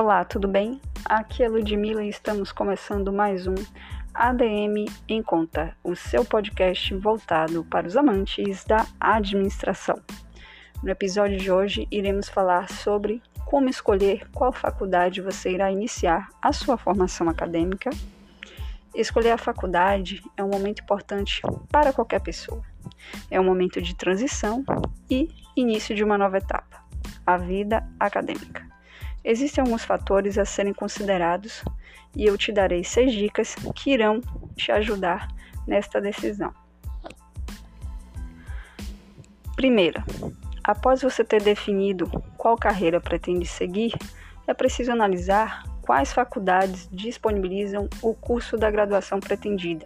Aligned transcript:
Olá, 0.00 0.24
tudo 0.24 0.46
bem? 0.46 0.80
Aqui 1.04 1.42
é 1.42 1.48
Ludmilla 1.48 2.04
e 2.04 2.08
estamos 2.08 2.52
começando 2.52 3.12
mais 3.12 3.48
um 3.48 3.56
ADM 4.14 4.86
em 5.08 5.20
Conta, 5.20 5.76
o 5.82 5.96
seu 5.96 6.24
podcast 6.24 6.94
voltado 6.94 7.64
para 7.64 7.84
os 7.84 7.96
amantes 7.96 8.64
da 8.64 8.86
administração. 9.00 10.00
No 10.84 10.88
episódio 10.88 11.36
de 11.36 11.50
hoje, 11.50 11.88
iremos 11.90 12.28
falar 12.28 12.70
sobre 12.70 13.20
como 13.44 13.68
escolher 13.68 14.30
qual 14.30 14.52
faculdade 14.52 15.20
você 15.20 15.50
irá 15.50 15.68
iniciar 15.68 16.28
a 16.40 16.52
sua 16.52 16.76
formação 16.76 17.28
acadêmica. 17.28 17.90
Escolher 18.94 19.32
a 19.32 19.36
faculdade 19.36 20.22
é 20.36 20.44
um 20.44 20.48
momento 20.48 20.80
importante 20.80 21.42
para 21.72 21.92
qualquer 21.92 22.20
pessoa. 22.20 22.62
É 23.28 23.40
um 23.40 23.44
momento 23.44 23.82
de 23.82 23.96
transição 23.96 24.64
e 25.10 25.28
início 25.56 25.92
de 25.92 26.04
uma 26.04 26.16
nova 26.16 26.38
etapa, 26.38 26.84
a 27.26 27.36
vida 27.36 27.84
acadêmica. 27.98 28.67
Existem 29.28 29.60
alguns 29.60 29.84
fatores 29.84 30.38
a 30.38 30.46
serem 30.46 30.72
considerados 30.72 31.62
e 32.16 32.24
eu 32.24 32.38
te 32.38 32.50
darei 32.50 32.82
seis 32.82 33.12
dicas 33.12 33.54
que 33.74 33.90
irão 33.90 34.22
te 34.56 34.72
ajudar 34.72 35.28
nesta 35.66 36.00
decisão. 36.00 36.50
Primeira, 39.54 40.02
após 40.64 41.02
você 41.02 41.22
ter 41.22 41.42
definido 41.42 42.08
qual 42.38 42.56
carreira 42.56 43.02
pretende 43.02 43.44
seguir, 43.44 43.92
é 44.46 44.54
preciso 44.54 44.92
analisar 44.92 45.62
quais 45.82 46.10
faculdades 46.10 46.88
disponibilizam 46.90 47.86
o 48.00 48.14
curso 48.14 48.56
da 48.56 48.70
graduação 48.70 49.20
pretendida, 49.20 49.84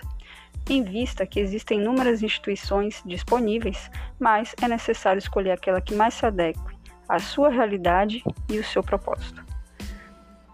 em 0.71 0.85
vista 0.85 1.27
que 1.27 1.41
existem 1.41 1.81
inúmeras 1.81 2.23
instituições 2.23 3.03
disponíveis, 3.05 3.91
mas 4.21 4.55
é 4.63 4.69
necessário 4.69 5.19
escolher 5.19 5.51
aquela 5.51 5.81
que 5.81 5.97
mais 5.97 6.15
se 6.15 6.25
adeque 6.25 6.61
a 7.13 7.19
sua 7.19 7.51
realidade 7.51 8.25
e 8.49 8.59
o 8.59 8.65
seu 8.65 8.83
propósito. 8.83 9.45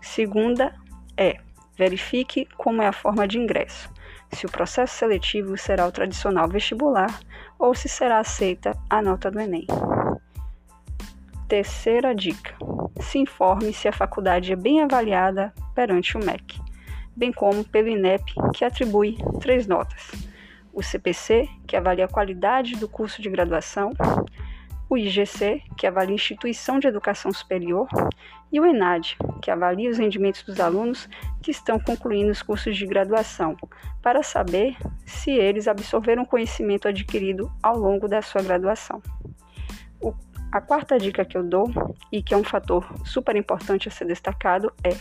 Segunda 0.02 0.74
é 1.16 1.36
verifique 1.76 2.48
como 2.56 2.82
é 2.82 2.88
a 2.88 2.92
forma 2.92 3.28
de 3.28 3.38
ingresso, 3.38 3.88
se 4.32 4.44
o 4.44 4.50
processo 4.50 4.92
seletivo 4.96 5.56
será 5.56 5.86
o 5.86 5.92
tradicional 5.92 6.48
vestibular 6.48 7.16
ou 7.60 7.76
se 7.76 7.88
será 7.88 8.18
aceita 8.18 8.76
a 8.90 9.00
nota 9.00 9.30
do 9.30 9.38
Enem. 9.38 9.68
Terceira 11.46 12.12
dica: 12.12 12.56
se 13.00 13.18
informe 13.18 13.72
se 13.72 13.86
a 13.86 13.92
faculdade 13.92 14.52
é 14.52 14.56
bem 14.56 14.82
avaliada 14.82 15.54
perante 15.76 16.16
o 16.16 16.24
MEC, 16.24 16.60
bem 17.16 17.32
como 17.32 17.62
pelo 17.62 17.86
INEP, 17.86 18.34
que 18.52 18.64
atribui 18.64 19.16
três 19.40 19.68
notas: 19.68 20.10
o 20.74 20.82
CPC, 20.82 21.48
que 21.68 21.76
avalia 21.76 22.06
a 22.06 22.08
qualidade 22.08 22.74
do 22.74 22.88
curso 22.88 23.22
de 23.22 23.30
graduação, 23.30 23.92
o 24.88 24.96
IGC, 24.96 25.62
que 25.76 25.86
avalia 25.86 26.12
a 26.12 26.14
instituição 26.14 26.78
de 26.78 26.88
educação 26.88 27.32
superior, 27.32 27.86
e 28.50 28.58
o 28.58 28.66
ENAD, 28.66 29.16
que 29.42 29.50
avalia 29.50 29.90
os 29.90 29.98
rendimentos 29.98 30.42
dos 30.42 30.58
alunos 30.58 31.08
que 31.42 31.50
estão 31.50 31.78
concluindo 31.78 32.30
os 32.30 32.42
cursos 32.42 32.76
de 32.76 32.86
graduação, 32.86 33.56
para 34.02 34.22
saber 34.22 34.76
se 35.04 35.30
eles 35.30 35.68
absorveram 35.68 36.22
o 36.22 36.26
conhecimento 36.26 36.88
adquirido 36.88 37.52
ao 37.62 37.76
longo 37.76 38.08
da 38.08 38.22
sua 38.22 38.42
graduação. 38.42 39.02
O, 40.00 40.14
a 40.50 40.60
quarta 40.60 40.98
dica 40.98 41.24
que 41.24 41.36
eu 41.36 41.42
dou, 41.42 41.70
e 42.10 42.22
que 42.22 42.32
é 42.32 42.36
um 42.36 42.44
fator 42.44 42.86
super 43.04 43.36
importante 43.36 43.88
a 43.88 43.90
ser 43.90 44.06
destacado, 44.06 44.72
é 44.82 44.96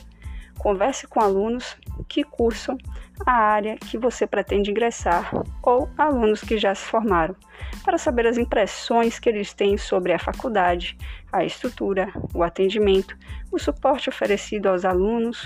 Converse 0.57 1.07
com 1.07 1.19
alunos 1.19 1.77
que 2.07 2.23
cursam 2.23 2.77
a 3.25 3.31
área 3.31 3.77
que 3.77 3.97
você 3.97 4.27
pretende 4.27 4.71
ingressar 4.71 5.31
ou 5.63 5.89
alunos 5.97 6.41
que 6.41 6.57
já 6.57 6.73
se 6.75 6.83
formaram, 6.83 7.35
para 7.83 7.97
saber 7.97 8.27
as 8.27 8.37
impressões 8.37 9.19
que 9.19 9.29
eles 9.29 9.53
têm 9.53 9.77
sobre 9.77 10.13
a 10.13 10.19
faculdade, 10.19 10.97
a 11.31 11.43
estrutura, 11.43 12.11
o 12.33 12.43
atendimento, 12.43 13.17
o 13.51 13.57
suporte 13.57 14.09
oferecido 14.09 14.67
aos 14.67 14.85
alunos, 14.85 15.45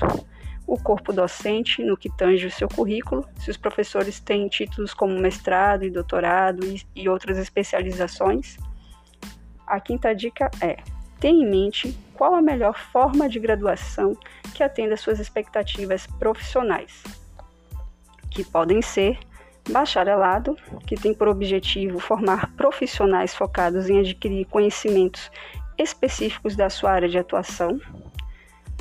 o 0.68 0.78
corpo 0.78 1.12
docente 1.12 1.84
no 1.84 1.98
que 1.98 2.10
tange 2.16 2.46
o 2.46 2.52
seu 2.52 2.68
currículo, 2.68 3.28
se 3.38 3.50
os 3.50 3.58
professores 3.58 4.20
têm 4.20 4.48
títulos 4.48 4.94
como 4.94 5.20
mestrado 5.20 5.84
e 5.84 5.90
doutorado 5.90 6.62
e, 6.96 7.10
outras 7.10 7.38
especializações. 7.38 8.58
A 9.68 9.80
quinta 9.80 10.14
dica 10.14 10.50
é: 10.62 10.78
tenha 11.22 11.46
em 11.46 11.50
mente 11.50 11.96
qual 12.16 12.34
a 12.34 12.42
melhor 12.42 12.78
forma 12.78 13.30
de 13.30 13.40
graduação 13.40 14.18
que 14.56 14.64
atenda 14.64 14.98
suas 14.98 15.20
expectativas 15.20 16.08
profissionais, 16.20 17.04
que 18.30 18.44
podem 18.44 18.82
ser 18.82 19.20
bacharelado, 19.70 20.58
que 20.88 20.96
tem 20.96 21.14
por 21.14 21.28
objetivo 21.28 22.00
formar 22.00 22.52
profissionais 22.58 23.36
focados 23.36 23.88
em 23.88 24.00
adquirir 24.00 24.46
conhecimentos 24.46 25.32
específicos 25.78 26.56
da 26.56 26.70
sua 26.70 26.92
área 26.92 27.08
de 27.08 27.20
atuação, 27.20 27.80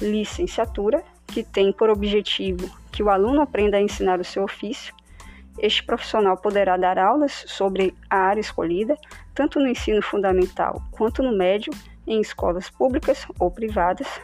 licenciatura, 0.00 1.04
que 1.26 1.44
tem 1.44 1.72
por 1.72 1.90
objetivo 1.90 2.68
que 2.90 3.02
o 3.02 3.10
aluno 3.10 3.42
aprenda 3.42 3.76
a 3.76 3.82
ensinar 3.82 4.18
o 4.18 4.24
seu 4.24 4.42
ofício. 4.42 4.94
Este 5.58 5.82
profissional 5.82 6.38
poderá 6.38 6.78
dar 6.78 6.98
aulas 6.98 7.44
sobre 7.46 7.94
a 8.08 8.16
área 8.16 8.40
escolhida, 8.40 8.96
tanto 9.34 9.60
no 9.60 9.68
ensino 9.68 10.00
fundamental 10.00 10.82
quanto 10.90 11.22
no 11.22 11.36
médio, 11.36 11.72
em 12.06 12.20
escolas 12.20 12.70
públicas 12.70 13.26
ou 13.38 13.50
privadas, 13.50 14.20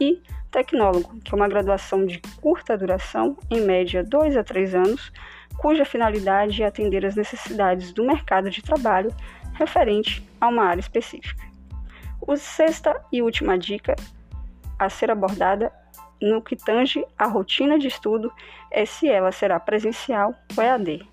e 0.00 0.22
tecnólogo, 0.50 1.18
que 1.20 1.32
é 1.32 1.36
uma 1.36 1.48
graduação 1.48 2.04
de 2.04 2.20
curta 2.40 2.76
duração, 2.76 3.36
em 3.50 3.60
média 3.60 4.02
2 4.02 4.36
a 4.36 4.42
3 4.42 4.74
anos, 4.74 5.12
cuja 5.58 5.84
finalidade 5.84 6.62
é 6.62 6.66
atender 6.66 7.04
às 7.04 7.14
necessidades 7.14 7.92
do 7.92 8.04
mercado 8.04 8.50
de 8.50 8.62
trabalho 8.62 9.14
referente 9.54 10.26
a 10.40 10.48
uma 10.48 10.64
área 10.64 10.80
específica. 10.80 11.44
A 12.26 12.36
sexta 12.36 13.04
e 13.12 13.22
última 13.22 13.58
dica 13.58 13.94
a 14.78 14.88
ser 14.88 15.10
abordada 15.10 15.72
no 16.20 16.40
que 16.42 16.56
tange 16.56 17.04
a 17.18 17.26
rotina 17.26 17.78
de 17.78 17.88
estudo 17.88 18.32
é 18.70 18.84
se 18.84 19.08
ela 19.08 19.32
será 19.32 19.58
presencial 19.58 20.34
ou 20.56 20.62
EAD. 20.62 21.06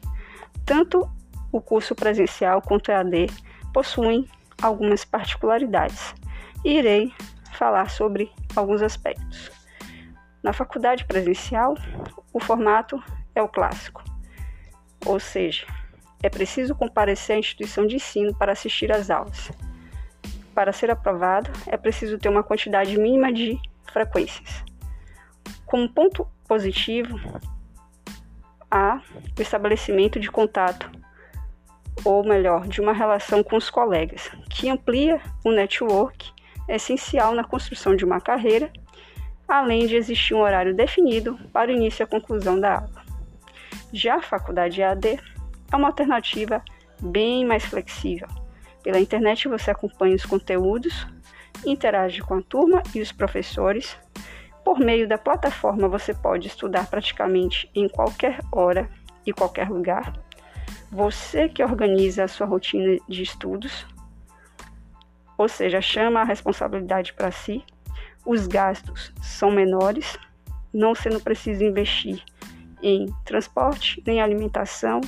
Tanto 0.65 1.09
o 1.51 1.61
curso 1.61 1.95
presencial 1.95 2.61
quanto 2.61 2.91
EAD 2.91 3.27
possuem 3.73 4.27
algumas 4.61 5.05
particularidades. 5.05 6.13
Irei 6.63 7.13
falar 7.53 7.89
sobre 7.89 8.31
alguns 8.55 8.81
aspectos. 8.81 9.51
Na 10.43 10.53
faculdade 10.53 11.05
presencial, 11.05 11.75
o 12.31 12.39
formato 12.39 13.01
é 13.35 13.41
o 13.41 13.49
clássico, 13.49 14.03
ou 15.05 15.19
seja, 15.19 15.65
é 16.21 16.29
preciso 16.29 16.75
comparecer 16.75 17.35
à 17.35 17.39
instituição 17.39 17.85
de 17.85 17.95
ensino 17.95 18.35
para 18.35 18.51
assistir 18.51 18.91
às 18.91 19.09
aulas. 19.09 19.51
Para 20.53 20.71
ser 20.71 20.89
aprovado, 20.89 21.51
é 21.67 21.77
preciso 21.77 22.17
ter 22.17 22.29
uma 22.29 22.43
quantidade 22.43 22.97
mínima 22.97 23.31
de 23.31 23.59
frequências. 23.91 24.63
Como 25.65 25.89
ponto 25.89 26.27
positivo, 26.47 27.19
há 28.71 29.01
o 29.37 29.41
estabelecimento 29.41 30.19
de 30.19 30.31
contato, 30.31 30.89
ou 32.07 32.23
melhor, 32.23 32.65
de 32.67 32.79
uma 32.79 32.93
relação 32.93 33.43
com 33.43 33.57
os 33.57 33.69
colegas, 33.69 34.31
que 34.49 34.69
amplia 34.69 35.19
o 35.43 35.51
network 35.51 36.31
essencial 36.69 37.33
na 37.35 37.43
construção 37.43 37.97
de 37.97 38.05
uma 38.05 38.21
carreira, 38.21 38.71
além 39.45 39.85
de 39.85 39.97
existir 39.97 40.33
um 40.33 40.39
horário 40.39 40.73
definido 40.73 41.37
para 41.51 41.69
o 41.69 41.73
início 41.73 42.01
e 42.01 42.05
a 42.05 42.07
conclusão 42.07 42.57
da 42.57 42.75
aula. 42.75 43.03
Já 43.91 44.15
a 44.15 44.21
faculdade 44.21 44.81
EAD 44.81 45.19
é 45.69 45.75
uma 45.75 45.89
alternativa 45.89 46.63
bem 47.01 47.45
mais 47.45 47.65
flexível. 47.65 48.27
Pela 48.81 49.01
internet 49.01 49.49
você 49.49 49.71
acompanha 49.71 50.15
os 50.15 50.25
conteúdos, 50.25 51.05
interage 51.65 52.21
com 52.21 52.35
a 52.35 52.41
turma 52.41 52.81
e 52.95 53.01
os 53.01 53.11
professores. 53.11 53.97
Por 54.63 54.79
meio 54.79 55.09
da 55.09 55.17
plataforma 55.17 55.89
você 55.89 56.13
pode 56.13 56.47
estudar 56.47 56.89
praticamente 56.89 57.69
em 57.75 57.89
qualquer 57.89 58.39
hora 58.49 58.89
e 59.25 59.33
qualquer 59.33 59.69
lugar. 59.69 60.26
Você 60.91 61.49
que 61.49 61.63
organiza 61.63 62.23
a 62.23 62.27
sua 62.27 62.47
rotina 62.47 62.97
de 63.07 63.23
estudos 63.23 63.85
ou 65.37 65.47
seja, 65.47 65.79
chama 65.79 66.21
a 66.21 66.25
responsabilidade 66.25 67.13
para 67.13 67.31
si. 67.31 67.63
Os 68.25 68.47
gastos 68.47 69.13
são 69.21 69.51
menores, 69.51 70.17
não 70.73 70.95
sendo 70.95 71.21
preciso 71.21 71.63
investir 71.63 72.23
em 72.81 73.05
transporte 73.23 74.01
nem 74.05 74.19
alimentação. 74.19 74.99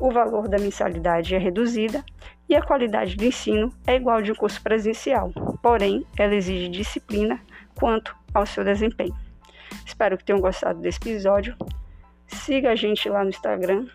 O 0.00 0.10
valor 0.10 0.48
da 0.48 0.58
mensalidade 0.58 1.34
é 1.34 1.38
reduzida 1.38 2.04
e 2.48 2.56
a 2.56 2.62
qualidade 2.62 3.16
do 3.16 3.24
ensino 3.24 3.72
é 3.86 3.94
igual 3.94 4.20
de 4.20 4.32
um 4.32 4.34
curso 4.34 4.60
presencial, 4.60 5.30
porém, 5.62 6.04
ela 6.18 6.34
exige 6.34 6.68
disciplina 6.68 7.40
quanto 7.74 8.14
ao 8.34 8.44
seu 8.44 8.64
desempenho. 8.64 9.14
Espero 9.86 10.18
que 10.18 10.24
tenham 10.24 10.40
gostado 10.40 10.80
desse 10.80 10.98
episódio. 10.98 11.56
Siga 12.26 12.72
a 12.72 12.74
gente 12.74 13.08
lá 13.08 13.22
no 13.22 13.30
Instagram, 13.30 13.86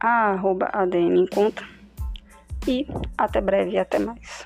a 0.00 0.32
arroba 0.32 0.70
ADM 0.72 1.16
Encontra 1.16 1.66
e 2.66 2.86
até 3.16 3.40
breve 3.40 3.72
e 3.72 3.78
até 3.78 3.98
mais. 3.98 4.44